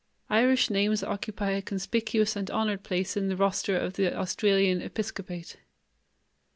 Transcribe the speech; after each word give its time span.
Irish 0.31 0.71
names 0.71 1.03
occupy 1.03 1.51
a 1.51 1.61
conspicuous 1.61 2.35
and 2.35 2.49
honored 2.49 2.81
place 2.83 3.15
in 3.15 3.27
the 3.27 3.37
roster 3.37 3.77
of 3.77 3.93
the 3.93 4.17
Australian 4.17 4.81
episcopate. 4.81 5.57